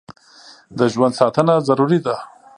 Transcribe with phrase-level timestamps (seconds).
[0.77, 2.15] د ژوند ساتنه ضروري ده.